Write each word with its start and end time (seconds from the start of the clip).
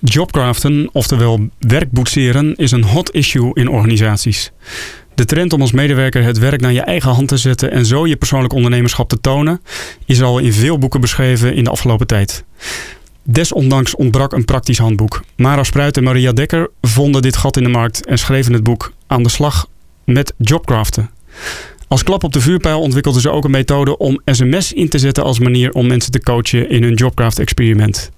Jobcraften, 0.00 0.88
oftewel 0.92 1.48
werkboetseren, 1.58 2.56
is 2.56 2.70
een 2.70 2.84
hot 2.84 3.10
issue 3.10 3.50
in 3.54 3.68
organisaties. 3.68 4.52
De 5.14 5.24
trend 5.24 5.52
om 5.52 5.60
als 5.60 5.72
medewerker 5.72 6.22
het 6.22 6.38
werk 6.38 6.60
naar 6.60 6.72
je 6.72 6.80
eigen 6.80 7.10
hand 7.10 7.28
te 7.28 7.36
zetten 7.36 7.70
en 7.70 7.86
zo 7.86 8.06
je 8.06 8.16
persoonlijk 8.16 8.52
ondernemerschap 8.52 9.08
te 9.08 9.20
tonen, 9.20 9.60
is 10.06 10.22
al 10.22 10.38
in 10.38 10.52
veel 10.52 10.78
boeken 10.78 11.00
beschreven 11.00 11.54
in 11.54 11.64
de 11.64 11.70
afgelopen 11.70 12.06
tijd. 12.06 12.44
Desondanks 13.22 13.96
ontbrak 13.96 14.32
een 14.32 14.44
praktisch 14.44 14.78
handboek. 14.78 15.22
Mara 15.36 15.64
Spruit 15.64 15.96
en 15.96 16.02
Maria 16.02 16.32
Dekker 16.32 16.70
vonden 16.80 17.22
dit 17.22 17.36
gat 17.36 17.56
in 17.56 17.62
de 17.62 17.68
markt 17.68 18.06
en 18.06 18.18
schreven 18.18 18.52
het 18.52 18.62
boek 18.62 18.92
Aan 19.06 19.22
de 19.22 19.28
slag 19.28 19.66
met 20.04 20.32
Jobcraften. 20.36 21.10
Als 21.88 22.02
klap 22.02 22.24
op 22.24 22.32
de 22.32 22.40
vuurpijl 22.40 22.80
ontwikkelden 22.80 23.20
ze 23.20 23.30
ook 23.30 23.44
een 23.44 23.50
methode 23.50 23.98
om 23.98 24.20
sms 24.24 24.72
in 24.72 24.88
te 24.88 24.98
zetten 24.98 25.24
als 25.24 25.38
manier 25.38 25.72
om 25.72 25.86
mensen 25.86 26.12
te 26.12 26.20
coachen 26.20 26.70
in 26.70 26.82
hun 26.82 26.94
Jobcraft-experiment. 26.94 28.10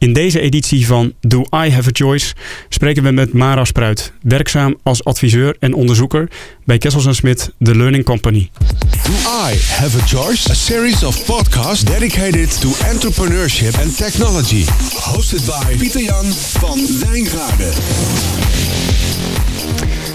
In 0.00 0.12
deze 0.12 0.40
editie 0.40 0.86
van 0.86 1.12
Do 1.20 1.40
I 1.40 1.70
Have 1.70 1.88
a 1.88 1.92
Choice 1.92 2.34
spreken 2.68 3.02
we 3.02 3.10
met 3.10 3.32
Mara 3.32 3.64
Spruit, 3.64 4.12
werkzaam 4.22 4.76
als 4.82 5.04
adviseur 5.04 5.56
en 5.58 5.74
onderzoeker 5.74 6.30
bij 6.64 6.78
Kessels 6.78 7.16
Smit, 7.16 7.52
The 7.62 7.76
Learning 7.76 8.04
Company. 8.04 8.50
Do 9.02 9.12
I 9.50 9.56
Have 9.68 9.98
a 10.02 10.06
Choice? 10.06 10.50
A 10.50 10.54
series 10.54 11.04
of 11.04 11.24
podcasts 11.24 11.84
dedicated 11.84 12.60
to 12.60 12.68
entrepreneurship 12.90 13.74
and 13.74 13.96
technology. 13.96 14.64
Hosted 14.94 15.44
by 15.44 15.76
Pieter 15.76 16.02
Jan 16.02 16.24
van 16.34 16.78
Wijngaarden. 17.00 17.72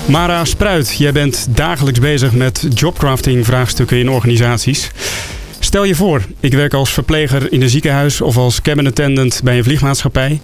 Mara 0.05 0.45
Spruit, 0.45 0.95
jij 0.97 1.11
bent 1.11 1.47
dagelijks 1.49 1.99
bezig 1.99 2.31
met 2.31 2.67
jobcrafting 2.73 3.45
vraagstukken 3.45 3.97
in 3.97 4.09
organisaties. 4.09 4.91
Stel 5.75 5.87
je 5.87 5.95
voor, 5.95 6.21
ik 6.39 6.53
werk 6.53 6.73
als 6.73 6.93
verpleger 6.93 7.51
in 7.51 7.61
een 7.61 7.69
ziekenhuis 7.69 8.21
of 8.21 8.37
als 8.37 8.61
cabin 8.61 8.87
attendant 8.87 9.41
bij 9.43 9.57
een 9.57 9.63
vliegmaatschappij. 9.63 10.41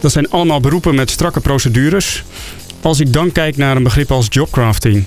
Dat 0.00 0.12
zijn 0.12 0.30
allemaal 0.30 0.60
beroepen 0.60 0.94
met 0.94 1.10
strakke 1.10 1.40
procedures. 1.40 2.24
Als 2.80 3.00
ik 3.00 3.12
dan 3.12 3.32
kijk 3.32 3.56
naar 3.56 3.76
een 3.76 3.82
begrip 3.82 4.10
als 4.10 4.26
jobcrafting, 4.30 5.04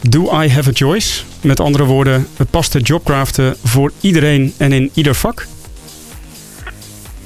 do 0.00 0.40
I 0.42 0.48
have 0.48 0.68
a 0.68 0.72
choice? 0.72 1.22
Met 1.40 1.60
andere 1.60 1.84
woorden, 1.84 2.28
past 2.50 2.72
het 2.72 2.86
jobcraften 2.86 3.56
voor 3.64 3.92
iedereen 4.00 4.54
en 4.56 4.72
in 4.72 4.90
ieder 4.94 5.14
vak? 5.14 5.46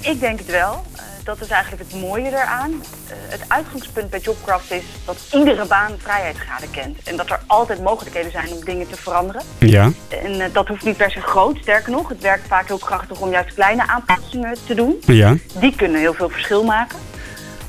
Ik 0.00 0.20
denk 0.20 0.38
het 0.38 0.50
wel 0.50 0.84
dat 1.27 1.41
is 1.41 1.48
eigenlijk 1.48 1.82
het 1.82 2.00
mooie 2.00 2.27
eraan. 2.27 2.70
Uh, 2.70 2.78
het 3.08 3.41
uitgangspunt 3.48 4.10
bij 4.10 4.20
Jobcraft 4.20 4.70
is 4.70 4.82
dat 5.05 5.16
iedere 5.32 5.66
baan 5.66 5.92
vrijheidsgraden 5.98 6.70
kent. 6.70 6.98
En 7.05 7.16
dat 7.16 7.30
er 7.30 7.41
altijd 7.46 7.82
mogelijkheden 7.82 8.30
zijn 8.30 8.52
om 8.52 8.64
dingen 8.64 8.88
te 8.88 8.96
veranderen. 8.96 9.42
Ja. 9.58 9.91
En 10.22 10.34
uh, 10.34 10.44
dat 10.52 10.69
hoeft 10.69 10.84
niet 10.84 10.97
per 10.97 11.10
se 11.10 11.20
groot. 11.20 11.56
Sterker 11.56 11.91
nog, 11.91 12.08
het 12.08 12.20
werkt 12.20 12.47
vaak 12.47 12.66
heel 12.66 12.78
krachtig 12.78 13.20
om 13.20 13.30
juist 13.30 13.54
kleine 13.54 13.88
aanpassingen 13.88 14.56
te 14.66 14.74
doen. 14.74 14.97
Ja. 15.00 15.36
Die 15.60 15.77
kunnen 15.77 16.00
heel 16.00 16.14
veel 16.14 16.28
verschil 16.28 16.64
maken. 16.64 16.98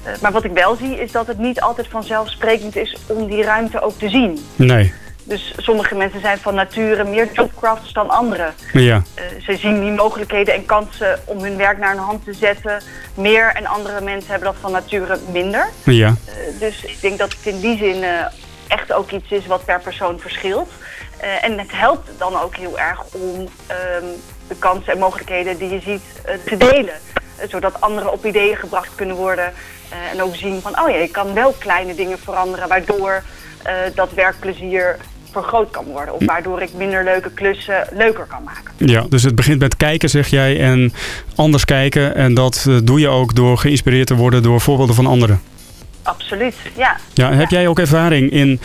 Uh, 0.05 0.13
maar 0.21 0.31
wat 0.31 0.43
ik 0.43 0.51
wel 0.51 0.75
zie 0.75 1.01
is 1.01 1.11
dat 1.11 1.27
het 1.27 1.37
niet 1.37 1.61
altijd 1.61 1.87
vanzelfsprekend 1.87 2.75
is 2.75 2.97
om 3.07 3.27
die 3.27 3.43
ruimte 3.43 3.81
ook 3.81 3.99
te 3.99 4.09
zien. 4.09 4.39
Nee. 4.55 4.93
Dus 5.27 5.53
sommige 5.57 5.95
mensen 5.95 6.21
zijn 6.21 6.37
van 6.37 6.55
nature 6.55 7.03
meer 7.03 7.31
jobcrafters 7.33 7.93
dan 7.93 8.09
anderen. 8.09 8.53
Ja. 8.73 8.95
Uh, 8.95 9.41
ze 9.41 9.57
zien 9.57 9.79
die 9.79 9.91
mogelijkheden 9.91 10.53
en 10.53 10.65
kansen 10.65 11.19
om 11.25 11.43
hun 11.43 11.57
werk 11.57 11.77
naar 11.77 11.89
hun 11.89 12.03
hand 12.03 12.25
te 12.25 12.33
zetten 12.33 12.81
meer. 13.13 13.51
En 13.55 13.65
andere 13.65 14.01
mensen 14.01 14.29
hebben 14.29 14.51
dat 14.51 14.61
van 14.61 14.71
nature 14.71 15.17
minder. 15.31 15.69
Ja. 15.83 16.07
Uh, 16.07 16.59
dus 16.59 16.83
ik 16.83 17.01
denk 17.01 17.17
dat 17.17 17.33
het 17.33 17.45
in 17.45 17.59
die 17.59 17.77
zin 17.77 17.95
uh, 18.03 18.25
echt 18.67 18.93
ook 18.93 19.11
iets 19.11 19.31
is 19.31 19.45
wat 19.45 19.65
per 19.65 19.81
persoon 19.81 20.19
verschilt. 20.19 20.69
en 21.41 21.59
het 21.59 21.71
helpt 21.71 22.09
dan 22.17 22.39
ook 22.39 22.55
heel 22.55 22.79
erg 22.79 23.03
om 23.11 23.39
um, 23.39 23.47
de 24.47 24.55
kansen 24.59 24.93
en 24.93 24.99
mogelijkheden 24.99 25.57
die 25.57 25.69
je 25.69 25.79
ziet 25.79 26.21
te 26.45 26.57
delen. 26.57 26.93
zodat 27.49 27.81
anderen 27.81 28.11
op 28.11 28.25
ideeën 28.25 28.55
gebracht 28.55 28.95
kunnen 28.95 29.15
worden. 29.15 29.53
en 30.11 30.21
ook 30.21 30.35
zien 30.35 30.61
van, 30.61 30.81
oh 30.81 30.89
ja, 30.89 30.95
ik 30.95 31.11
kan 31.11 31.33
wel 31.33 31.55
kleine 31.59 31.95
dingen 31.95 32.19
veranderen 32.19 32.67
waardoor 32.67 33.23
dat 33.95 34.13
werkplezier 34.13 34.97
vergroot 35.41 35.71
kan 35.71 35.85
worden. 35.85 36.13
Of 36.13 36.25
waardoor 36.25 36.61
ik 36.61 36.69
minder 36.73 37.03
leuke 37.03 37.31
klussen 37.31 37.87
leuker 37.91 38.25
kan 38.25 38.43
maken. 38.43 38.73
Ja, 38.77 39.05
dus 39.09 39.23
het 39.23 39.35
begint 39.35 39.59
met 39.59 39.77
kijken, 39.77 40.09
zeg 40.09 40.27
jij, 40.27 40.59
en 40.59 40.93
anders 41.35 41.65
kijken. 41.65 42.15
En 42.15 42.33
dat 42.33 42.65
uh, 42.67 42.77
doe 42.83 42.99
je 42.99 43.07
ook 43.07 43.35
door 43.35 43.57
geïnspireerd 43.57 44.07
te 44.07 44.15
worden 44.15 44.43
door 44.43 44.61
voorbeelden 44.61 44.95
van 44.95 45.05
anderen. 45.05 45.41
Absoluut, 46.03 46.55
ja. 46.75 46.97
Ja, 47.13 47.33
heb 47.33 47.49
jij 47.49 47.67
ook 47.67 47.79
ervaring 47.79 48.31
in, 48.31 48.59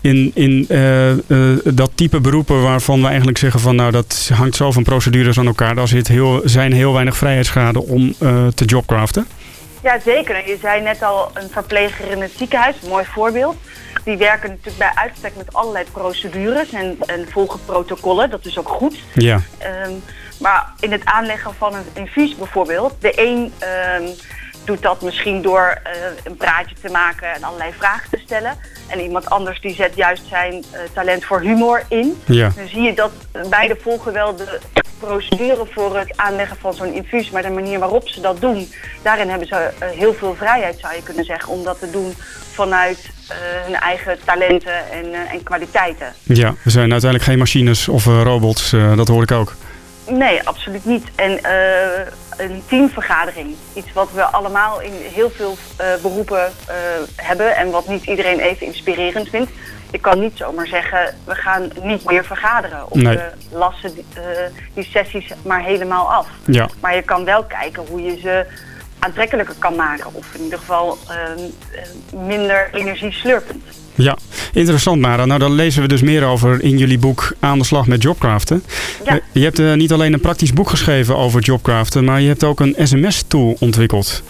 in, 0.00 0.30
in 0.34 0.66
uh, 0.68 1.10
uh, 1.10 1.58
dat 1.64 1.90
type 1.94 2.20
beroepen 2.20 2.62
waarvan 2.62 3.00
we 3.00 3.06
eigenlijk 3.06 3.38
zeggen 3.38 3.60
van 3.60 3.76
nou 3.76 3.90
dat 3.90 4.30
hangt 4.34 4.56
zo 4.56 4.72
van 4.72 4.82
procedures 4.82 5.38
aan 5.38 5.46
elkaar. 5.46 5.74
Daar 5.74 5.88
zit 5.88 6.08
heel, 6.08 6.40
zijn 6.44 6.72
heel 6.72 6.92
weinig 6.92 7.16
vrijheidsgraden 7.16 7.86
om 7.86 8.14
te 8.54 8.64
jobcraften? 8.64 9.26
Ja, 9.82 9.98
zeker. 10.04 10.48
Je 10.48 10.58
zei 10.60 10.82
net 10.82 11.02
al 11.02 11.30
een 11.34 11.48
verpleger 11.50 12.10
in 12.10 12.20
het 12.20 12.32
ziekenhuis, 12.36 12.76
mooi 12.88 13.04
voorbeeld. 13.04 13.56
Die 14.04 14.16
werken 14.16 14.48
natuurlijk 14.48 14.78
bij 14.78 14.92
uitstek 14.94 15.36
met 15.36 15.54
allerlei 15.54 15.84
procedures 15.92 16.72
en, 16.72 16.98
en 17.06 17.26
volgen 17.28 17.60
protocollen. 17.64 18.30
Dat 18.30 18.44
is 18.44 18.58
ook 18.58 18.68
goed. 18.68 18.98
Ja. 19.14 19.40
Um, 19.86 20.02
maar 20.38 20.72
in 20.80 20.92
het 20.92 21.04
aanleggen 21.04 21.54
van 21.54 21.74
een 21.74 21.86
infuus 21.92 22.36
bijvoorbeeld, 22.36 22.94
de 23.00 23.12
een 23.20 23.52
um, 24.02 24.14
doet 24.70 24.82
dat 24.82 25.02
misschien 25.02 25.42
door 25.42 25.78
uh, 25.84 25.92
een 26.24 26.36
praatje 26.36 26.74
te 26.82 26.88
maken 26.90 27.34
en 27.34 27.42
allerlei 27.42 27.72
vragen 27.78 28.10
te 28.10 28.18
stellen. 28.24 28.56
En 28.86 29.00
iemand 29.00 29.30
anders 29.30 29.60
die 29.60 29.74
zet 29.74 29.92
juist 29.94 30.22
zijn 30.28 30.52
uh, 30.52 30.80
talent 30.92 31.24
voor 31.24 31.40
humor 31.40 31.82
in. 31.88 32.22
Ja. 32.24 32.52
Dan 32.56 32.68
zie 32.68 32.82
je 32.82 32.94
dat 32.94 33.12
beide 33.48 33.76
volgen 33.82 34.12
wel 34.12 34.36
de 34.36 34.58
procedure 34.98 35.66
voor 35.70 35.98
het 35.98 36.16
aanleggen 36.16 36.56
van 36.60 36.74
zo'n 36.74 36.92
infuus. 36.92 37.30
Maar 37.30 37.42
de 37.42 37.50
manier 37.50 37.78
waarop 37.78 38.08
ze 38.08 38.20
dat 38.20 38.40
doen, 38.40 38.72
daarin 39.02 39.28
hebben 39.28 39.48
ze 39.48 39.54
uh, 39.82 39.88
heel 39.88 40.14
veel 40.14 40.34
vrijheid 40.34 40.78
zou 40.78 40.94
je 40.94 41.02
kunnen 41.02 41.24
zeggen. 41.24 41.52
Om 41.52 41.64
dat 41.64 41.78
te 41.78 41.90
doen 41.90 42.14
vanuit 42.52 43.10
hun 43.64 43.74
eigen 43.74 44.18
talenten 44.24 44.90
en, 44.90 45.14
en, 45.30 45.42
kwaliteiten. 45.42 46.12
Ja, 46.22 46.54
we 46.62 46.70
zijn 46.70 46.92
uiteindelijk 46.92 47.30
geen 47.30 47.38
machines 47.38 47.88
of 47.88 48.04
robots, 48.04 48.70
dat 48.96 49.08
hoor 49.08 49.22
ik 49.22 49.30
ook. 49.30 49.54
Nee, 50.08 50.42
absoluut 50.42 50.84
niet. 50.84 51.04
En 51.14 51.40
een 52.40 52.62
teamvergadering, 52.66 53.54
iets 53.74 53.92
wat 53.92 54.12
we 54.12 54.22
allemaal 54.22 54.80
in 54.80 54.92
heel 55.14 55.30
veel 55.30 55.56
beroepen 56.02 56.52
hebben 57.16 57.56
en 57.56 57.70
wat 57.70 57.88
niet 57.88 58.04
iedereen 58.04 58.38
even 58.38 58.66
inspirerend 58.66 59.28
vindt. 59.28 59.50
Je 59.90 59.98
kan 59.98 60.20
niet 60.20 60.36
zomaar 60.36 60.66
zeggen, 60.66 61.14
we 61.24 61.34
gaan 61.34 61.70
niet 61.82 62.04
meer 62.04 62.24
vergaderen. 62.24 62.90
Of 62.90 63.00
nee. 63.00 63.16
we 63.16 63.32
lassen 63.52 63.94
die, 63.94 64.04
die 64.74 64.84
sessies 64.84 65.32
maar 65.42 65.62
helemaal 65.62 66.12
af. 66.12 66.28
Ja. 66.44 66.68
Maar 66.80 66.94
je 66.94 67.02
kan 67.02 67.24
wel 67.24 67.44
kijken 67.44 67.86
hoe 67.88 68.02
je 68.02 68.18
ze 68.20 68.46
aantrekkelijker 68.98 69.54
kan 69.58 69.74
maken. 69.74 70.14
Of 70.14 70.34
in 70.34 70.42
ieder 70.42 70.58
geval 70.58 70.98
uh, 71.10 72.20
minder 72.26 72.68
energie 72.72 73.12
slurpend. 73.12 73.64
Ja, 73.94 74.16
interessant 74.52 75.00
Mara. 75.00 75.24
Nou, 75.24 75.40
dan 75.40 75.52
lezen 75.52 75.82
we 75.82 75.88
dus 75.88 76.02
meer 76.02 76.24
over 76.24 76.62
in 76.62 76.78
jullie 76.78 76.98
boek 76.98 77.32
Aan 77.40 77.58
de 77.58 77.64
slag 77.64 77.86
met 77.86 78.02
jobcraften. 78.02 78.64
Ja. 79.04 79.20
Je 79.32 79.44
hebt 79.44 79.58
uh, 79.58 79.74
niet 79.74 79.92
alleen 79.92 80.12
een 80.12 80.20
praktisch 80.20 80.52
boek 80.52 80.68
geschreven 80.68 81.16
over 81.16 81.40
jobcraften, 81.40 82.04
maar 82.04 82.20
je 82.20 82.28
hebt 82.28 82.44
ook 82.44 82.60
een 82.60 82.76
sms-tool 82.78 83.56
ontwikkeld. 83.60 84.22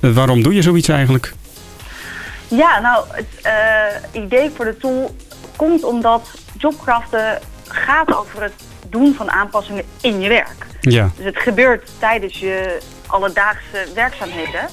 Uh, 0.00 0.10
waarom 0.10 0.42
doe 0.42 0.54
je 0.54 0.62
zoiets 0.62 0.88
eigenlijk? 0.88 1.34
Ja, 2.48 2.80
nou, 2.80 3.04
het 3.10 3.26
uh, 4.14 4.22
idee 4.22 4.50
voor 4.54 4.64
de 4.64 4.76
tool 4.76 5.14
komt 5.56 5.84
omdat 5.84 6.28
jobcraften 6.58 7.38
gaat 7.68 8.16
over 8.16 8.42
het 8.42 8.52
doen 8.90 9.14
van 9.14 9.30
aanpassingen 9.30 9.84
in 10.00 10.20
je 10.20 10.28
werk. 10.28 10.66
Ja. 10.80 11.10
Dus 11.16 11.24
het 11.24 11.38
gebeurt 11.38 11.90
tijdens 11.98 12.38
je 12.38 12.78
alledaagse 13.06 13.86
werkzaamheden. 13.94 14.66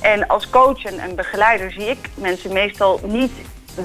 En 0.00 0.26
als 0.26 0.50
coach 0.50 0.84
en, 0.84 0.98
en 0.98 1.14
begeleider 1.14 1.72
zie 1.72 1.90
ik 1.90 2.10
mensen 2.14 2.52
meestal 2.52 3.00
niet 3.06 3.32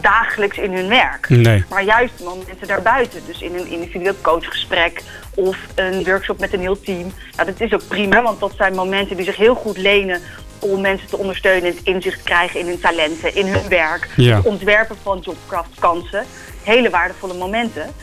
dagelijks 0.01 0.57
in 0.57 0.73
hun 0.73 0.87
werk. 0.87 1.29
Nee. 1.29 1.63
Maar 1.69 1.83
juist 1.83 2.13
momenten 2.23 2.67
daarbuiten. 2.67 3.21
Dus 3.25 3.41
in 3.41 3.55
een 3.55 3.67
individueel 3.67 4.15
coachgesprek 4.21 5.01
of 5.35 5.57
een 5.75 6.03
workshop 6.03 6.39
met 6.39 6.53
een 6.53 6.59
heel 6.59 6.81
team. 6.81 7.13
Nou, 7.35 7.47
dat 7.47 7.59
is 7.59 7.73
ook 7.73 7.87
prima, 7.87 8.21
want 8.21 8.39
dat 8.39 8.53
zijn 8.57 8.75
momenten 8.75 9.15
die 9.15 9.25
zich 9.25 9.35
heel 9.35 9.55
goed 9.55 9.77
lenen 9.77 10.21
om 10.59 10.81
mensen 10.81 11.07
te 11.07 11.17
ondersteunen 11.17 11.69
in 11.69 11.75
het 11.75 11.85
inzicht 11.85 12.23
krijgen 12.23 12.59
in 12.59 12.67
hun 12.67 12.79
talenten, 12.79 13.35
in 13.35 13.47
hun 13.47 13.69
werk. 13.69 14.07
Ja. 14.15 14.35
Het 14.35 14.45
ontwerpen 14.45 14.95
van 15.03 15.19
jobcraft-kansen. 15.19 16.25
Hele 16.63 16.89
waardevolle 16.89 17.33
momenten. 17.33 17.93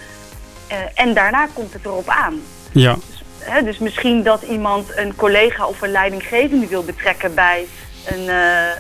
Uh, 0.73 0.77
en 0.95 1.15
daarna 1.15 1.49
komt 1.53 1.73
het 1.73 1.85
erop 1.85 2.09
aan. 2.09 2.41
Ja. 2.73 2.95
Dus, 2.95 3.23
hè, 3.39 3.63
dus 3.63 3.79
misschien 3.79 4.23
dat 4.23 4.43
iemand 4.43 4.97
een 4.97 5.17
collega 5.17 5.67
of 5.67 5.83
een 5.83 5.91
leidinggevende 5.91 6.67
wil 6.67 6.85
betrekken 6.85 7.35
bij 7.35 7.67
een, 8.07 8.21
uh, 8.21 8.27
uh, 8.29 8.71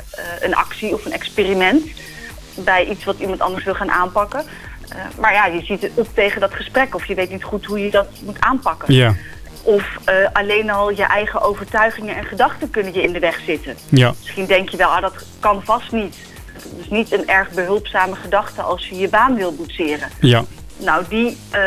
een 0.41 0.55
actie 0.55 0.95
of 0.95 1.05
een 1.05 1.13
experiment. 1.13 1.87
Bij 2.65 2.87
iets 2.87 3.05
wat 3.05 3.19
iemand 3.19 3.41
anders 3.41 3.65
wil 3.65 3.75
gaan 3.75 3.91
aanpakken. 3.91 4.45
Uh, 4.93 4.97
maar 5.21 5.33
ja, 5.33 5.47
je 5.47 5.65
ziet 5.65 5.83
het 5.83 5.93
op 5.95 6.09
tegen 6.15 6.41
dat 6.41 6.55
gesprek 6.55 6.95
of 6.95 7.05
je 7.05 7.15
weet 7.15 7.31
niet 7.31 7.45
goed 7.45 7.65
hoe 7.65 7.81
je 7.85 7.91
dat 7.91 8.09
moet 8.25 8.41
aanpakken. 8.41 8.95
Ja. 8.95 9.15
Of 9.63 9.97
uh, 10.09 10.15
alleen 10.33 10.71
al 10.71 10.91
je 10.91 11.03
eigen 11.03 11.41
overtuigingen 11.43 12.17
en 12.17 12.25
gedachten 12.25 12.71
kunnen 12.71 12.95
je 12.95 13.03
in 13.03 13.13
de 13.13 13.19
weg 13.19 13.41
zitten. 13.47 13.77
Ja. 13.89 14.15
Misschien 14.19 14.47
denk 14.47 14.69
je 14.69 14.77
wel, 14.77 14.89
ah, 14.89 15.03
dat 15.03 15.15
kan 15.41 15.63
vast 15.65 15.93
niet. 15.93 16.17
Het 16.53 16.73
is 16.81 16.89
niet 16.89 17.13
een 17.13 17.29
erg 17.29 17.51
behulpzame 17.51 18.17
gedachte 18.17 18.63
als 18.63 18.89
je 18.89 18.97
je 18.97 19.09
baan 19.09 19.35
wil 19.35 19.55
boetseren. 19.55 20.09
Ja. 20.21 20.45
Nou, 20.77 21.05
die, 21.09 21.39
uh, 21.55 21.61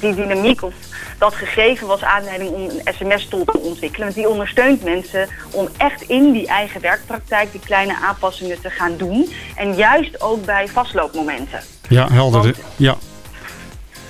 die 0.00 0.14
dynamiek 0.14 0.62
of 0.62 0.74
dat 1.18 1.34
gegeven 1.34 1.86
was 1.86 2.02
aanleiding 2.02 2.50
om 2.50 2.62
een 2.62 2.94
sms-tool 2.98 3.44
te 3.44 3.58
ontwikkelen. 3.58 4.04
Want 4.06 4.14
die 4.14 4.28
ondersteunt 4.28 4.84
mensen 4.84 5.28
om 5.50 5.68
echt 5.76 6.02
in 6.02 6.32
die 6.32 6.46
eigen 6.46 6.80
werkpraktijk 6.80 7.52
die 7.52 7.60
kleine 7.64 7.96
aanpassingen 8.06 8.60
te 8.60 8.70
gaan 8.70 8.96
doen. 8.96 9.32
En 9.56 9.74
juist 9.74 10.20
ook 10.20 10.44
bij 10.44 10.68
vastloopmomenten. 10.68 11.60
Ja, 11.88 12.08
helder. 12.12 12.42
Want- 12.42 12.56
ja, 12.76 12.96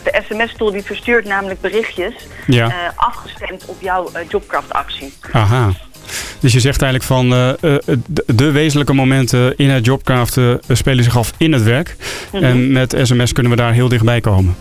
De 0.03 0.23
sms-tool 0.29 0.71
die 0.71 0.83
verstuurt 0.83 1.25
namelijk 1.25 1.61
berichtjes 1.61 2.15
Ja. 2.47 2.67
eh, 2.69 2.75
afgestemd 2.97 3.65
op 3.67 3.77
jouw 3.81 4.11
Jobcraft-actie. 4.29 5.13
aha. 5.33 5.71
Dus 6.41 6.53
je 6.53 6.61
zegt 6.61 6.83
eigenlijk 6.83 7.13
van 7.13 7.35
eh, 7.35 7.79
de, 8.27 8.51
wezenlijke 8.51 8.93
momenten 8.93 9.57
in 9.57 9.71
het 9.71 9.85
jobcraft 9.85 10.37
eh, 10.37 10.55
spelen 10.69 11.05
zich 11.05 11.17
af 11.19 11.33
in 11.37 11.53
het 11.53 11.63
werk. 11.63 11.97
Mhm. 12.33 12.45
En 12.45 12.73
met 12.73 12.95
sms 13.03 13.33
kunnen 13.33 13.53
we 13.53 13.59
daar 13.59 13.73
heel 13.73 13.89
dichtbij 13.89 14.21
komen. 14.21 14.57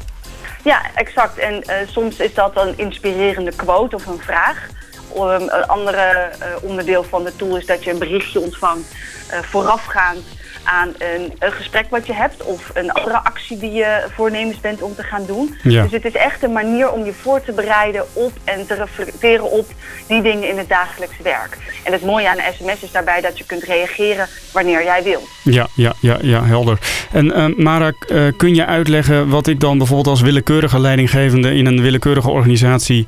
Ja, 0.68 0.82
exact. 0.96 1.38
En 1.38 1.64
eh, 1.64 1.88
soms 1.88 2.20
is 2.20 2.34
dat 2.34 2.52
een 2.56 2.78
inspirerende 2.78 3.52
quote 3.56 3.96
of 3.96 4.06
een 4.06 4.20
vraag. 4.20 4.68
Um, 5.16 5.24
een 5.26 5.68
andere 5.68 6.02
eh, 6.02 6.48
onderdeel 6.62 7.04
van 7.04 7.24
de 7.24 7.36
tool 7.36 7.58
is 7.58 7.66
dat 7.66 7.84
je 7.84 7.92
een 7.92 8.00
berichtje 8.00 8.40
ontvangt 8.40 8.96
eh, 9.30 9.40
voorafgaand 9.40 10.24
aan 10.68 10.94
een, 10.98 11.34
een 11.40 11.52
gesprek 11.52 11.86
wat 11.90 12.08
je 12.08 12.14
hebt 12.14 12.44
of 12.44 12.72
een 12.74 12.92
andere 12.92 13.24
actie 13.24 13.58
die 13.58 13.72
je 13.72 14.06
voornemens 14.16 14.60
bent 14.60 14.82
om 14.82 14.96
te 14.96 15.04
gaan 15.04 15.26
doen. 15.26 15.56
Ja. 15.64 15.82
Dus 15.82 15.92
het 15.92 16.06
is 16.06 16.14
echt 16.14 16.44
een 16.44 16.52
manier 16.52 16.92
om 16.92 17.06
je 17.06 17.14
voor 17.14 17.42
te 17.42 17.52
bereiden 17.52 18.06
op 18.14 18.32
en 18.44 18.68
te 18.68 18.74
reflecteren 18.74 19.52
op 19.52 19.66
die 20.08 20.22
dingen 20.22 20.50
in 20.50 20.58
het 20.58 20.70
dagelijkse 20.70 21.24
werk. 21.24 21.58
En 21.84 21.92
het 21.92 22.06
mooie 22.06 22.30
aan 22.30 22.38
een 22.38 22.54
sms 22.58 22.84
is 22.84 22.92
daarbij 22.92 23.22
dat 23.22 23.38
je 23.38 23.46
kunt 23.46 23.64
reageren 23.64 24.28
wanneer 24.54 24.84
jij 24.84 25.04
wilt. 25.04 25.30
Ja, 25.44 25.68
ja, 25.76 25.94
ja, 26.02 26.18
ja 26.22 26.44
helder. 26.44 26.80
En 27.12 27.34
eh, 27.34 27.46
Mara, 27.56 27.92
eh, 28.08 28.28
kun 28.38 28.56
je 28.56 28.66
uitleggen 28.66 29.30
wat 29.30 29.48
ik 29.48 29.60
dan 29.60 29.78
bijvoorbeeld 29.78 30.08
als 30.08 30.22
willekeurige 30.22 30.80
leidinggevende 30.80 31.56
in 31.56 31.66
een 31.66 31.82
willekeurige 31.82 32.30
organisatie 32.30 33.08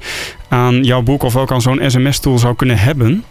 aan 0.50 0.84
jouw 0.84 1.02
boek 1.02 1.24
of 1.24 1.36
ook 1.36 1.52
aan 1.52 1.62
zo'n 1.62 1.82
sms-tool 1.88 2.38
zou 2.38 2.56
kunnen 2.56 2.78
hebben? 2.78 3.24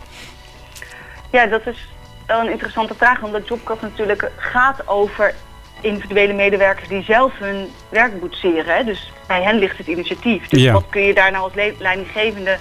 Ja, 1.30 1.46
dat 1.46 1.66
is 1.66 1.88
wel 2.28 2.40
een 2.40 2.50
interessante 2.50 2.94
vraag, 2.94 3.22
omdat 3.22 3.48
Jobcraft 3.48 3.82
natuurlijk 3.82 4.30
gaat 4.36 4.88
over 4.88 5.34
individuele 5.80 6.32
medewerkers 6.32 6.88
die 6.88 7.02
zelf 7.02 7.32
hun 7.38 7.70
werk 7.88 8.20
boetseren. 8.20 8.76
Hè. 8.76 8.84
Dus 8.84 9.12
bij 9.26 9.42
hen 9.42 9.58
ligt 9.58 9.78
het 9.78 9.86
initiatief. 9.86 10.48
Dus 10.48 10.62
Ja. 10.62 10.72
wat 10.72 10.84
kun 10.90 11.02
je 11.02 11.14
daar 11.14 11.30
nou 11.30 11.44
als 11.44 11.54
le- 11.54 11.74
leidinggevende 11.78 12.56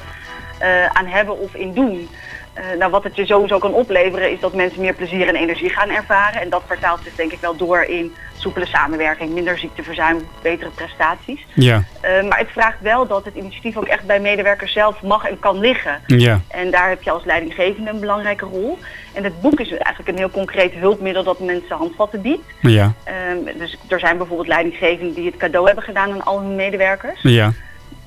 eh, 0.59 0.85
aan 0.85 1.05
hebben 1.05 1.39
of 1.39 1.53
in 1.55 1.73
doen? 1.73 2.09
Eh, 2.57 2.77
nou, 2.79 2.91
wat 2.91 3.03
het 3.03 3.15
je 3.15 3.25
sowieso 3.25 3.57
kan 3.57 3.73
opleveren 3.73 4.31
is 4.31 4.39
dat 4.39 4.53
mensen 4.53 4.81
meer 4.81 4.93
plezier 4.93 5.27
en 5.27 5.35
energie 5.35 5.69
gaan 5.69 5.89
ervaren. 5.89 6.41
En 6.41 6.49
dat 6.49 6.63
vertaalt 6.67 6.99
zich 7.03 7.15
denk 7.15 7.31
ik 7.31 7.39
wel 7.41 7.55
door 7.55 7.81
in 7.83 8.13
soepele 8.37 8.65
samenwerking, 8.65 9.33
minder 9.33 9.57
ziekteverzuim, 9.57 10.27
betere 10.41 10.69
prestaties. 10.69 11.45
Ja, 11.53 11.83
Eh, 12.01 12.23
maar 12.29 12.37
het 12.37 12.51
vraagt 12.51 12.77
wel 12.81 13.07
dat 13.07 13.25
het 13.25 13.35
initiatief 13.35 13.77
ook 13.77 13.85
echt 13.87 14.05
bij 14.05 14.19
medewerkers 14.19 14.73
zelf 14.73 15.01
mag 15.01 15.23
en 15.25 15.39
kan 15.39 15.59
liggen. 15.59 15.99
ja, 16.05 16.41
En 16.47 16.71
daar 16.71 16.89
heb 16.89 17.03
je 17.03 17.11
als 17.11 17.25
leidinggevende 17.25 17.89
een 17.89 17.99
belangrijke 17.99 18.45
rol. 18.45 18.77
En 19.13 19.23
het 19.23 19.41
boek 19.41 19.59
is 19.59 19.69
eigenlijk 19.69 20.07
een 20.09 20.17
heel 20.17 20.29
concreet 20.31 20.73
hulpmiddel 20.73 21.23
dat 21.23 21.39
mensen 21.39 21.75
handvatten 21.77 22.21
biedt. 22.21 22.43
ja, 22.61 22.93
Ehm, 23.03 23.57
dus 23.57 23.77
er 23.87 23.99
zijn 23.99 24.17
bijvoorbeeld 24.17 24.47
leidinggevenden 24.47 25.13
die 25.15 25.25
het 25.25 25.37
cadeau 25.37 25.65
hebben 25.65 25.83
gedaan 25.83 26.11
aan 26.11 26.23
al 26.23 26.39
hun 26.39 26.55
medewerkers. 26.55 27.19
ja. 27.21 27.51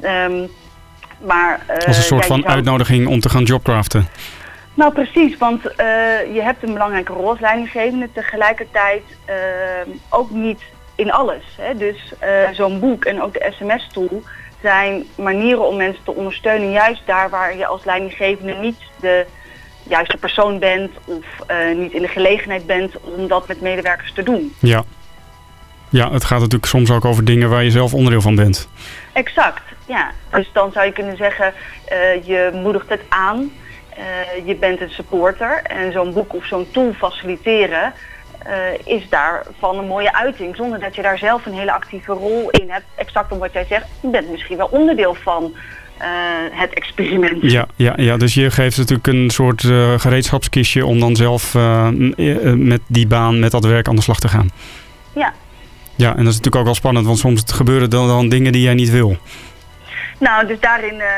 Ehm, 0.00 0.47
maar, 1.26 1.61
eh, 1.67 1.87
Als 1.87 1.97
een 1.97 2.02
soort 2.02 2.23
ja, 2.23 2.29
van 2.29 2.41
zou- 2.41 2.52
uitnodiging 2.55 3.06
om 3.06 3.20
te 3.20 3.29
gaan 3.29 3.43
jobcraften. 3.43 4.08
Nou 4.75 4.93
precies, 4.93 5.37
want 5.37 5.67
eh, 5.67 5.87
je 6.34 6.40
hebt 6.43 6.62
een 6.62 6.72
belangrijke 6.72 7.12
rol 7.12 7.28
als 7.28 7.40
leidinggevende. 7.40 8.08
Tegelijkertijd 8.12 9.02
ehm, 9.25 9.88
ook 10.08 10.31
niet 10.31 10.62
in 10.94 11.12
alles. 11.12 11.43
Hè? 11.56 11.76
Dus 11.76 12.12
eh, 12.19 12.49
zo'n 12.52 12.81
boek 12.81 13.05
en 13.05 13.22
ook 13.22 13.32
de 13.32 13.52
sms-tool 13.58 14.22
zijn 14.62 15.05
manieren 15.14 15.67
om 15.67 15.76
mensen 15.76 16.05
te 16.05 16.14
ondersteunen. 16.14 16.70
Juist 16.70 17.02
daar 17.06 17.31
waar 17.31 17.56
je 17.56 17.67
als 17.67 17.84
leidinggevende 17.84 18.52
niet 18.52 18.78
de 19.00 19.26
juiste 19.82 20.17
persoon 20.17 20.58
bent 20.58 20.90
of 21.05 21.25
eh, 21.46 21.56
niet 21.76 21.93
in 21.93 22.02
de 22.02 22.08
gelegenheid 22.08 22.66
bent 22.66 23.00
om 23.00 23.28
dat 23.28 23.49
met 23.49 23.61
medewerkers 23.61 24.12
te 24.12 24.23
doen. 24.23 24.55
Ja. 24.58 24.84
Ja, 25.88 26.12
het 26.12 26.25
gaat 26.25 26.38
natuurlijk 26.38 26.66
soms 26.66 26.90
ook 26.90 27.05
over 27.05 27.25
dingen 27.25 27.50
waar 27.50 27.64
je 27.64 27.70
zelf 27.70 27.94
onderdeel 27.94 28.20
van 28.20 28.34
bent. 28.34 28.69
Exact, 29.12 29.62
ja. 29.87 30.11
Dus 30.31 30.50
dan 30.52 30.73
zou 30.73 30.87
je 30.87 30.93
kunnen 30.93 31.16
zeggen, 31.16 31.52
eh, 31.84 32.26
je 32.26 32.50
moedigt 32.52 32.88
het 32.88 33.02
aan, 33.08 33.50
eh, 33.96 34.46
je 34.46 34.54
bent 34.54 34.81
een 34.81 34.90
supporter 34.90 35.62
en 35.62 35.92
zo'n 35.92 36.12
boek 36.12 36.34
of 36.34 36.46
zo'n 36.46 36.66
tool 36.70 36.92
faciliteren 36.92 37.92
eh, 38.38 38.94
is 38.96 39.08
daarvan 39.08 39.78
een 39.78 39.87
mooie 39.87 40.14
uiting. 40.14 40.56
Zonder 40.56 40.81
dat 40.81 40.94
je 40.94 41.02
daar 41.02 41.19
zelf 41.19 41.46
een 41.46 41.54
hele 41.54 41.72
actieve 41.72 42.12
rol 42.12 42.50
in 42.50 42.70
hebt. 42.70 42.84
Exact 42.94 43.32
om 43.32 43.38
wat 43.38 43.52
jij 43.52 43.64
zegt, 43.64 43.87
je 44.00 44.08
bent 44.08 44.31
misschien 44.31 44.56
wel 44.56 44.69
onderdeel 44.70 45.14
van 45.14 45.54
eh, 45.98 46.08
het 46.50 46.75
experiment. 46.75 47.42
Ja, 47.42 47.66
ja, 47.76 47.92
ja, 47.96 48.16
dus 48.16 48.34
je 48.34 48.50
geeft 48.50 48.76
natuurlijk 48.76 49.06
een 49.06 49.31
soort 49.31 49.60
gereedschapskistje 49.96 50.87
om 50.87 51.00
dan 51.00 51.16
zelf 51.16 51.54
met 52.56 52.81
die 52.87 53.06
baan, 53.06 53.38
met 53.38 53.50
dat 53.50 53.64
werk 53.64 53.88
aan 53.88 53.96
de 53.96 54.02
slag 54.02 54.20
te 54.20 54.28
gaan. 54.28 54.50
Ja. 55.12 55.32
Ja, 55.96 56.10
en 56.10 56.25
dat 56.25 56.32
is 56.32 56.37
natuurlijk 56.37 56.56
ook 56.56 56.64
wel 56.64 56.75
spannend, 56.75 57.06
want 57.06 57.19
soms 57.19 57.42
gebeuren 57.46 57.90
dan, 57.90 58.06
dan 58.06 58.28
dingen 58.28 58.52
die 58.52 58.62
jij 58.62 58.75
niet 58.75 58.90
wil. 58.90 59.16
Nou, 60.20 60.46
dus 60.46 60.61
daarin, 60.61 61.00
eh, 61.00 61.08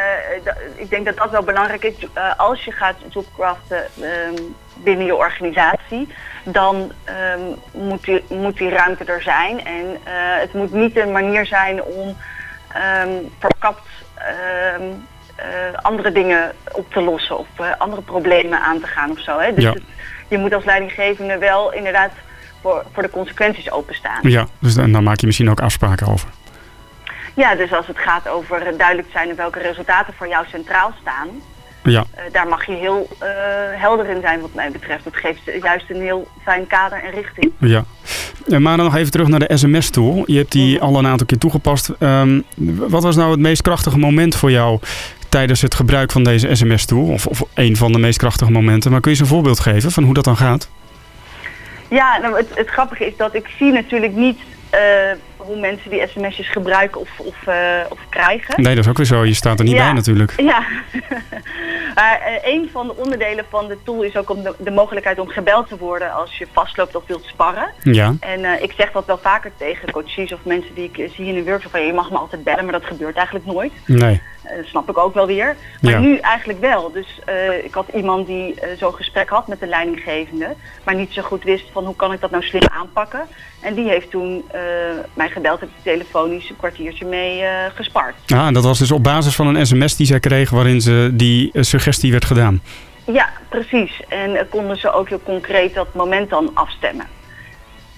ik 0.75 0.91
denk 0.91 1.05
dat 1.05 1.17
dat 1.17 1.31
wel 1.31 1.43
belangrijk 1.43 1.85
is. 1.85 1.95
Eh, 2.13 2.33
als 2.37 2.65
je 2.65 2.73
gaat 2.73 2.95
jobcraften 3.09 3.85
ehm, 4.01 4.43
binnen 4.75 5.07
je 5.07 5.15
organisatie, 5.17 6.09
dan 6.45 6.93
ehm, 7.05 7.41
moet, 7.73 8.05
die, 8.05 8.25
moet 8.29 8.57
die 8.57 8.69
ruimte 8.71 9.05
er 9.05 9.23
zijn. 9.23 9.65
En 9.65 9.97
eh, 10.05 10.13
het 10.41 10.53
moet 10.53 10.73
niet 10.73 10.97
een 10.97 11.13
manier 11.13 11.47
zijn 11.47 11.83
om 11.83 12.17
ehm 12.73 13.09
verkapt 13.39 13.81
andere 15.83 16.13
dingen 16.13 16.53
op 16.73 16.93
te 16.93 17.01
lossen 17.01 17.39
of 17.39 17.47
andere 17.79 18.03
problemen 18.03 18.61
aan 18.61 18.81
te 18.81 18.87
gaan 18.87 19.11
of 19.11 19.19
zo. 19.21 19.39
Hè? 19.39 19.55
Dus 19.55 19.65
Ja. 19.65 19.73
het- 19.73 19.83
je 20.29 20.39
moet 20.39 20.55
als 20.55 20.65
leidinggevende 20.65 21.39
wel 21.39 21.73
inderdaad 21.73 22.11
voor, 22.61 22.85
voor 22.93 23.03
de 23.03 23.11
consequenties 23.11 23.71
openstaan. 23.71 24.19
Ja, 24.23 24.47
dus 24.59 24.75
dan, 24.75 24.93
dan 24.93 25.03
maak 25.03 25.21
je 25.21 25.27
misschien 25.27 25.51
ook 25.51 25.61
afspraken 25.61 26.07
over. 26.07 26.29
Ja, 27.35 27.55
dus 27.55 27.73
als 27.73 27.87
het 27.87 27.99
gaat 27.99 28.29
over 28.29 28.77
duidelijk 28.77 29.09
zijn 29.13 29.35
welke 29.35 29.59
resultaten 29.59 30.15
voor 30.15 30.29
jou 30.29 30.45
centraal 30.51 30.93
staan, 31.01 31.29
Ja, 31.83 32.05
eh, 32.15 32.23
daar 32.33 32.49
mag 32.49 32.67
je 32.67 32.73
heel 32.73 33.09
eh, 33.19 33.29
helder 33.71 34.09
in 34.09 34.21
zijn 34.21 34.41
wat 34.41 34.55
mij 34.55 34.71
betreft. 34.71 35.05
Het 35.05 35.17
geeft 35.17 35.41
juist 35.63 35.91
een 35.91 36.01
heel 36.01 36.29
fijn 36.43 36.67
kader 36.67 37.03
en 37.03 37.11
richting. 37.11 37.53
ja. 37.59 37.85
Eh, 38.49 38.59
Maar 38.59 38.77
dan 38.77 38.85
nog 38.87 38.97
even 38.97 39.11
terug 39.11 39.29
naar 39.29 39.39
de 39.49 39.57
sms-tool. 39.57 40.23
Je 40.27 40.37
hebt 40.39 40.53
die 40.53 40.81
al 40.81 40.99
een 40.99 41.07
aantal 41.07 41.27
keer 41.27 41.39
toegepast. 41.39 41.91
Ehm, 41.99 42.41
wat 42.89 43.03
was 43.03 43.17
nou 43.17 43.31
het 43.31 43.41
meest 43.41 43.63
krachtige 43.63 43.99
moment 43.99 44.37
voor 44.37 44.51
jou 44.51 44.79
tijdens 45.29 45.61
het 45.63 45.75
gebruik 45.75 46.13
van 46.13 46.25
deze 46.25 46.55
sms-tool? 46.55 47.09
Of, 47.09 47.27
of 47.27 47.43
een 47.55 47.77
van 47.77 47.93
de 47.93 47.99
meest 47.99 48.19
krachtige 48.19 48.51
momenten. 48.51 48.91
Maar 48.91 49.01
kun 49.01 49.11
je 49.11 49.19
eens 49.19 49.29
een 49.29 49.35
voorbeeld 49.35 49.61
geven 49.61 49.91
van 49.91 50.05
hoe 50.05 50.15
dat 50.15 50.25
dan 50.25 50.37
gaat? 50.37 50.69
Ja, 51.89 52.19
nou, 52.19 52.37
het, 52.37 52.49
het 52.55 52.69
grappige 52.69 53.07
is 53.07 53.17
dat 53.17 53.35
ik 53.35 53.47
zie 53.59 53.73
natuurlijk 53.73 54.15
niet 54.15 54.39
hoe 55.47 55.61
mensen 55.61 55.91
die 55.91 56.07
sms'jes 56.09 56.49
gebruiken 56.51 57.01
of, 57.01 57.09
of, 57.21 57.47
eh, 57.47 57.81
of 57.89 57.99
krijgen. 58.09 58.63
Nee, 58.63 58.75
dat 58.75 58.85
is 58.85 58.91
ook 58.91 58.97
weer 58.97 59.07
zo. 59.07 59.25
Je 59.25 59.35
staat 59.35 59.59
er 59.59 59.65
niet 59.65 59.75
Ja. 59.75 59.85
bij 59.85 59.93
natuurlijk. 59.93 60.33
Ja, 60.53 60.63
maar 61.95 62.21
eh, 62.21 62.53
een 62.55 62.69
van 62.73 62.87
de 62.87 62.97
onderdelen 62.97 63.45
van 63.51 63.69
de 63.69 63.77
tool 63.85 64.03
is 64.03 64.17
ook 64.17 64.31
om 64.31 64.43
de, 64.43 64.55
de 64.59 64.71
mogelijkheid 64.71 65.19
om 65.19 65.29
gebeld 65.29 65.69
te 65.69 65.77
worden 65.77 66.13
als 66.13 66.39
je 66.39 66.47
vastloopt 66.53 66.97
of 66.97 67.07
wilt 67.07 67.25
sparren. 67.25 67.71
Ja, 67.83 68.15
En 68.21 68.45
eh, 68.45 68.63
ik 68.63 68.73
zeg 68.77 68.93
dat 68.93 69.07
wel 69.07 69.19
vaker 69.19 69.53
tegen 69.57 69.91
coaches 69.93 70.33
of 70.33 70.39
mensen 70.45 70.75
die 70.75 70.91
ik 70.93 71.11
zie 71.15 71.27
in 71.27 71.37
een 71.37 71.45
workshop. 71.45 71.71
Van, 71.71 71.87
je 71.87 71.93
mag 71.93 72.11
me 72.11 72.17
altijd 72.19 72.45
bellen, 72.45 72.65
maar 72.65 72.73
dat 72.73 72.85
gebeurt 72.85 73.17
eigenlijk 73.17 73.47
nooit. 73.47 73.73
nee. 73.87 74.23
Dat 74.57 74.65
snap 74.67 74.89
ik 74.91 74.99
ook 74.99 75.15
wel 75.15 75.27
weer. 75.27 75.57
Maar 75.81 75.93
Ja. 75.93 75.99
nu 75.99 76.17
eigenlijk 76.17 76.61
wel. 76.61 76.93
Dus 76.93 77.19
ik 77.65 77.75
had 77.75 77.87
iemand 77.95 78.27
die 78.27 78.55
zo'n 78.79 78.95
gesprek 78.95 79.29
had 79.29 79.49
met 79.49 79.61
de 79.61 79.67
leidinggevende. 79.67 80.55
Maar 80.85 80.95
niet 80.95 81.13
zo 81.13 81.23
goed 81.23 81.43
wist 81.45 81.65
van 81.73 81.85
hoe 81.85 81.97
kan 81.97 82.13
ik 82.13 82.21
dat 82.21 82.31
nou 82.31 82.43
slim 82.43 82.63
aanpakken. 82.73 83.21
En 83.61 83.75
die 83.75 83.89
heeft 83.89 84.11
toen 84.11 84.45
eh, 84.51 84.61
mij 85.15 85.31
gebeld 85.33 85.61
en 85.61 85.71
telefonisch 85.83 86.49
een 86.51 86.57
kwartiertje 86.57 87.05
mee 87.05 87.43
eh, 87.43 87.51
gespart. 87.75 88.15
Ah, 88.27 88.47
en 88.47 88.55
dat 88.55 88.65
was 88.65 88.79
dus 88.79 88.91
op 88.91 89.03
basis 89.03 89.35
van 89.35 89.47
een 89.47 89.67
sms 89.67 89.97
die 89.97 90.07
zij 90.07 90.21
kreeg 90.21 90.51
waarin 90.51 90.81
ze 90.81 91.11
die 91.13 91.51
eh, 91.53 91.63
suggestie 91.63 92.11
werd 92.11 92.25
gedaan. 92.25 92.61
Ja, 93.05 93.29
precies. 93.49 94.01
En 94.09 94.37
eh, 94.37 94.45
konden 94.51 94.77
ze 94.77 94.93
ook 94.93 95.09
heel 95.09 95.23
concreet 95.23 95.75
dat 95.75 95.95
moment 95.95 96.31
dan 96.31 96.51
afstemmen. 96.55 97.07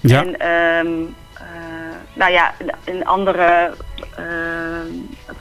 Ja, 0.00 0.20
En 0.20 0.38
ehm, 0.38 1.02
eh, 1.34 1.96
nou 2.12 2.32
ja, 2.32 2.54
een 2.84 3.04
andere 3.04 3.74
eh, 4.16 4.24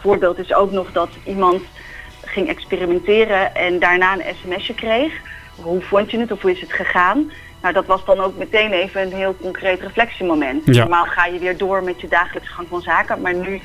voorbeeld 0.01 0.39
is 0.39 0.53
ook 0.53 0.71
nog 0.71 0.91
dat 0.91 1.09
iemand 1.25 1.61
ging 2.23 2.49
experimenteren 2.49 3.55
en 3.55 3.79
daarna 3.79 4.13
een 4.13 4.35
sms'je 4.41 4.73
kreeg. 4.73 5.13
Hoe 5.55 5.81
vond 5.81 6.11
je 6.11 6.19
het 6.19 6.31
of 6.31 6.41
hoe 6.41 6.51
is 6.51 6.61
het 6.61 6.73
gegaan? 6.73 7.31
Nou, 7.61 7.73
dat 7.73 7.85
was 7.85 8.05
dan 8.05 8.19
ook 8.19 8.37
meteen 8.37 8.71
even 8.71 9.01
een 9.01 9.13
heel 9.13 9.35
concreet 9.41 9.81
reflectiemoment. 9.81 10.65
Ja. 10.65 10.79
Normaal 10.79 11.05
ga 11.05 11.25
je 11.25 11.39
weer 11.39 11.57
door 11.57 11.83
met 11.83 12.01
je 12.01 12.07
dagelijkse 12.07 12.51
gang 12.51 12.67
van 12.67 12.81
zaken, 12.81 13.21
maar 13.21 13.33
nu 13.33 13.61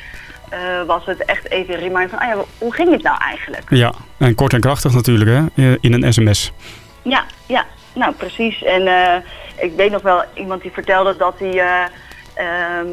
eh, 0.49 0.83
was 0.87 1.07
het 1.07 1.25
echt 1.25 1.51
even 1.51 1.75
een 1.75 1.81
reminder 1.81 2.09
van, 2.09 2.19
ah 2.19 2.29
ja, 2.29 2.45
hoe 2.59 2.75
ging 2.75 2.91
het 2.91 3.03
nou 3.03 3.19
eigenlijk? 3.21 3.65
ja. 3.69 3.93
En 4.19 4.35
kort 4.35 4.53
en 4.53 4.61
krachtig 4.61 4.93
natuurlijk 4.93 5.51
hè, 5.55 5.77
in 5.81 5.93
een 5.93 6.13
sms. 6.13 6.53
Ja, 7.03 7.25
ja, 7.47 7.67
nou 7.95 8.15
precies. 8.15 8.63
En 8.63 8.87
eh, 8.87 9.23
ik 9.57 9.73
weet 9.77 9.91
nog 9.91 10.03
wel 10.03 10.25
iemand 10.35 10.63
die 10.63 10.71
vertelde 10.71 11.17
dat 11.17 11.39
hij 11.39 11.61
eh, 11.61 11.85
ehm, 12.35 12.87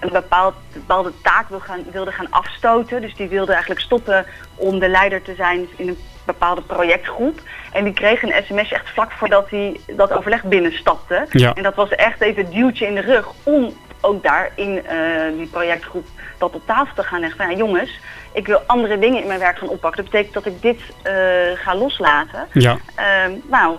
een 0.00 0.12
bepaald, 0.12 0.54
bepaalde 0.72 1.12
taak 1.22 1.48
wil 1.48 1.60
gaan, 1.60 1.84
wilde 1.92 2.12
gaan 2.12 2.30
afstoten. 2.30 3.00
Dus 3.00 3.14
die 3.14 3.28
wilde 3.28 3.52
eigenlijk 3.52 3.80
stoppen 3.80 4.26
om 4.54 4.78
de 4.78 4.88
leider 4.88 5.22
te 5.22 5.34
zijn 5.34 5.66
in 5.76 5.88
een 5.88 5.98
bepaalde 6.26 6.62
projectgroep. 6.62 7.40
En 7.72 7.84
die 7.84 7.92
kreeg 7.92 8.22
een 8.22 8.34
sms 8.46 8.72
echt 8.72 8.88
vlak 8.90 9.12
voordat 9.12 9.50
hij 9.50 9.80
dat 9.96 10.12
overleg 10.12 10.42
binnenstapte. 10.42 11.26
Ja. 11.30 11.52
En 11.54 11.62
dat 11.62 11.74
was 11.74 11.88
echt 11.90 12.20
even 12.20 12.50
duwtje 12.50 12.86
in 12.86 12.94
de 12.94 13.00
rug 13.00 13.26
om 13.42 13.72
ook 14.00 14.22
daar 14.22 14.50
in 14.54 14.86
eh, 14.86 14.96
die 15.36 15.46
projectgroep 15.46 16.06
dat 16.38 16.54
op 16.54 16.62
tafel 16.66 16.94
te 16.94 17.02
gaan 17.02 17.20
leggen. 17.20 17.38
Van, 17.38 17.50
ja, 17.50 17.56
jongens, 17.56 18.00
ik 18.32 18.46
wil 18.46 18.62
andere 18.66 18.98
dingen 18.98 19.20
in 19.20 19.26
mijn 19.26 19.38
werk 19.38 19.58
gaan 19.58 19.68
oppakken. 19.68 20.02
Dat 20.02 20.10
betekent 20.12 20.34
dat 20.34 20.46
ik 20.46 20.62
dit 20.62 20.80
eh, 21.02 21.12
ga 21.54 21.76
loslaten. 21.76 22.46
Ja. 22.52 22.76
Ehm, 22.94 23.30
nou, 23.50 23.76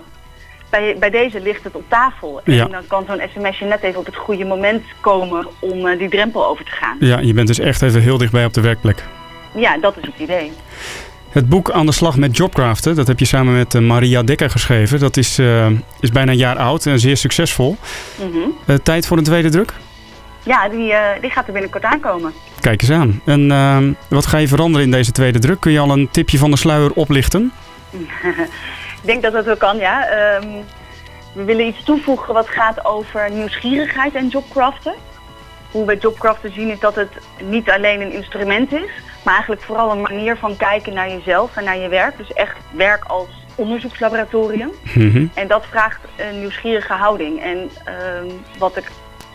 bij, 0.70 0.96
bij 0.98 1.10
deze 1.10 1.40
ligt 1.40 1.64
het 1.64 1.74
op 1.74 1.84
tafel. 1.88 2.40
En 2.44 2.54
Ja. 2.54 2.64
dan 2.66 2.86
kan 2.86 3.04
zo'n 3.08 3.22
sms'je 3.34 3.64
net 3.64 3.82
even 3.82 4.00
op 4.00 4.06
het 4.06 4.16
goede 4.16 4.44
moment 4.44 4.84
komen 5.00 5.46
om 5.58 5.86
eh, 5.86 5.98
die 5.98 6.08
drempel 6.08 6.46
over 6.46 6.64
te 6.64 6.70
gaan. 6.70 6.96
ja, 7.00 7.18
je 7.18 7.32
bent 7.34 7.46
dus 7.46 7.58
echt 7.58 7.82
even 7.82 8.00
heel 8.00 8.18
dichtbij 8.18 8.44
op 8.44 8.52
de 8.54 8.60
werkplek. 8.60 9.02
Ja, 9.54 9.78
dat 9.78 9.96
is 9.96 10.06
het 10.06 10.18
idee. 10.18 10.52
Het 11.34 11.48
boek 11.48 11.70
Aan 11.70 11.86
de 11.86 11.92
slag 11.92 12.16
met 12.16 12.36
Jobcraften, 12.36 12.94
dat 12.94 13.06
heb 13.06 13.18
je 13.18 13.24
samen 13.24 13.56
met 13.56 13.74
eh, 13.74 13.80
Maria 13.80 14.22
Dekker 14.22 14.50
geschreven. 14.50 14.98
Dat 14.98 15.16
is, 15.16 15.38
eh, 15.38 15.66
is 16.00 16.10
bijna 16.10 16.30
een 16.32 16.38
jaar 16.38 16.56
oud 16.56 16.86
en 16.86 16.98
zeer 16.98 17.16
succesvol. 17.16 17.76
Mhm. 18.16 18.38
Eh, 18.66 18.76
tijd 18.82 19.06
voor 19.06 19.16
een 19.16 19.24
tweede 19.24 19.48
druk? 19.48 19.72
Ja, 20.42 20.68
die, 20.68 20.94
die 21.20 21.30
gaat 21.30 21.46
er 21.46 21.52
binnenkort 21.52 21.84
aankomen. 21.84 22.32
Kijk 22.60 22.82
eens 22.82 22.90
aan. 22.90 23.20
En 23.24 23.96
wat 24.08 24.26
ga 24.26 24.38
je 24.38 24.48
veranderen 24.48 24.86
in 24.86 24.92
deze 24.92 25.12
tweede 25.12 25.38
druk? 25.38 25.60
Kun 25.60 25.72
je 25.72 25.78
al 25.78 25.90
een 25.90 26.08
tipje 26.10 26.38
van 26.38 26.50
de 26.50 26.56
sluier 26.56 26.92
oplichten? 26.92 27.52
Ik 29.02 29.10
denk 29.10 29.22
dat 29.22 29.32
dat 29.32 29.44
wel 29.44 29.56
kan, 29.56 29.76
ja. 29.76 30.06
Ehm, 30.06 30.48
we 31.32 31.44
willen 31.44 31.66
iets 31.66 31.84
toevoegen 31.84 32.34
wat 32.34 32.48
gaat 32.48 32.84
over 32.84 33.30
nieuwsgierigheid 33.30 34.14
en 34.14 34.28
jobcraften. 34.28 34.94
Hoe 35.70 35.86
we 35.86 35.96
jobcraften 35.96 36.52
zien 36.52 36.70
is 36.70 36.78
dat 36.80 36.94
het 36.94 37.10
niet 37.42 37.70
alleen 37.70 38.00
een 38.00 38.12
instrument 38.12 38.72
is, 38.72 38.90
maar 39.24 39.34
eigenlijk 39.34 39.62
vooral 39.62 39.90
een 39.90 40.00
manier 40.00 40.36
van 40.36 40.56
kijken 40.56 40.94
naar 40.94 41.08
jezelf 41.08 41.56
en 41.56 41.64
naar 41.64 41.78
je 41.78 41.88
werk. 41.88 42.16
Dus 42.16 42.32
echt 42.32 42.56
werk 42.70 43.04
als 43.04 43.28
onderzoekslaboratorium. 43.54 44.70
Mhm. 44.94 45.26
En 45.34 45.48
dat 45.48 45.66
vraagt 45.66 46.00
een 46.16 46.38
nieuwsgierige 46.38 46.92
houding. 46.92 47.42
En 47.42 47.70
ehm, 47.84 48.30
wat 48.58 48.76
ik 48.76 48.90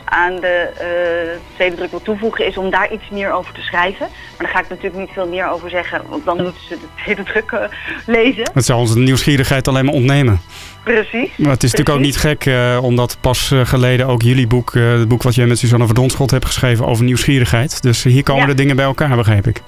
aan 0.09 0.35
de 0.35 0.69
eh, 0.77 1.39
tweede 1.55 1.75
druk 1.75 1.89
wil 1.91 2.01
toevoegen 2.01 2.45
is 2.45 2.57
om 2.57 2.69
daar 2.69 2.91
iets 2.91 3.09
meer 3.11 3.31
over 3.31 3.53
te 3.53 3.61
schrijven. 3.61 4.07
Maar 4.09 4.37
daar 4.37 4.49
ga 4.49 4.59
ik 4.59 4.69
natuurlijk 4.69 4.95
niet 4.95 5.09
veel 5.13 5.27
meer 5.27 5.49
over 5.49 5.69
zeggen, 5.69 6.01
want 6.09 6.25
dan 6.25 6.41
moeten 6.41 6.61
ze 6.61 6.77
de 6.79 6.87
tweede 7.03 7.23
druk 7.23 7.51
eh, 7.51 7.59
lezen. 8.05 8.49
Het 8.53 8.65
zal 8.65 8.79
onze 8.79 8.99
nieuwsgierigheid 8.99 9.67
alleen 9.67 9.85
maar 9.85 9.93
ontnemen. 9.93 10.41
Precies. 10.83 11.37
Maar 11.37 11.51
het 11.51 11.63
is 11.63 11.71
natuurlijk 11.71 11.97
ook 11.97 12.03
niet 12.05 12.17
gek, 12.17 12.45
eh, 12.45 12.79
omdat 12.81 13.17
pas 13.21 13.51
geleden 13.63 14.07
ook 14.07 14.21
jullie 14.21 14.47
boek, 14.47 14.73
het 14.73 15.07
boek 15.07 15.23
wat 15.23 15.35
jij 15.35 15.45
met 15.45 15.57
Suzanne 15.59 15.85
Verdonschot 15.85 16.31
hebt 16.31 16.45
geschreven 16.45 16.85
over 16.85 17.03
nieuwsgierigheid. 17.03 17.81
Dus 17.81 18.03
hier 18.03 18.23
komen 18.23 18.41
Ja. 18.41 18.47
de 18.47 18.53
dingen 18.53 18.75
bij 18.75 18.85
elkaar, 18.85 19.15
begrijp 19.15 19.47
ik. 19.47 19.61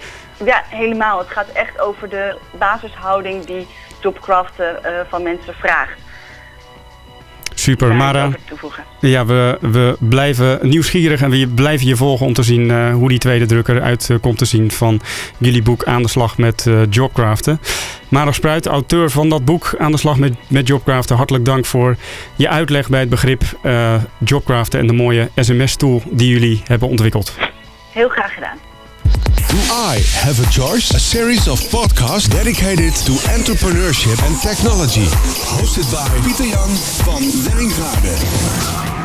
Ja, 0.46 0.64
helemaal. 0.70 1.20
Het 1.20 1.28
gaat 1.30 1.48
echt 1.54 1.80
over 1.80 2.10
de 2.10 2.38
basishouding 2.60 3.46
die 3.46 3.68
Jobcraften 4.02 4.84
eh, 4.84 4.92
van 5.10 5.24
mensen 5.24 5.54
vraagt. 5.54 6.00
Super, 7.54 7.98
Daar 7.98 8.38
toevoegen. 8.48 8.84
ja, 9.00 9.26
we, 9.26 9.58
we 9.62 9.96
blijven 10.00 10.60
nieuwsgierig 10.62 11.22
en 11.22 11.30
we 11.30 11.48
blijven 11.48 11.88
je 11.88 11.96
volgen 11.96 12.26
om 12.26 12.34
te 12.34 12.44
zien 12.44 12.72
eh, 12.72 12.94
hoe 12.94 13.10
die 13.10 13.18
tweede 13.20 13.46
druk 13.46 13.68
eruit 13.68 14.10
eh, 14.10 14.18
komt 14.22 14.38
te 14.38 14.46
zien 14.46 14.72
van 14.72 15.02
jullie 15.38 15.62
boek 15.62 15.84
Aan 15.84 16.02
de 16.02 16.10
slag 16.10 16.38
met 16.38 16.68
eh, 16.68 16.82
Jobcraften. 16.90 17.60
Maro 18.10 18.32
Spruit, 18.32 18.66
auteur 18.66 19.10
van 19.10 19.30
dat 19.30 19.46
boek 19.46 19.76
Aan 19.78 19.92
de 19.92 19.98
slag 19.98 20.18
met, 20.18 20.34
met 20.48 20.68
Jobcraften, 20.68 21.16
hartelijk 21.16 21.46
dank 21.46 21.66
voor 21.66 21.96
je 22.36 22.50
uitleg 22.50 22.90
bij 22.90 23.00
het 23.00 23.10
begrip 23.10 23.42
Jobcraften 24.18 24.80
en 24.80 24.88
de 24.88 24.94
mooie 24.94 25.30
sms-tool 25.36 26.02
die 26.12 26.30
jullie 26.30 26.62
hebben 26.66 26.88
ontwikkeld. 26.90 27.36
Heel 27.92 28.10
graag 28.10 28.34
gedaan. 28.34 28.58
Do 29.52 29.58
I 29.70 30.02
Have 30.24 30.40
a 30.40 30.50
Choice? 30.50 30.92
A 30.92 31.00
series 31.00 31.50
of 31.50 31.60
podcasts 31.60 32.30
dedicated 32.30 32.96
to 33.06 33.12
entrepreneurship 33.36 34.18
and 34.26 34.40
technology. 34.40 35.04
Hosted 35.44 35.92
by 35.92 36.08
Pieter 36.24 36.48
Jan 36.48 36.70
van 37.04 37.22
Wijngaarden. 37.44 39.01